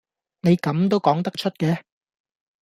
[0.39, 1.83] 你咁都講得出嘅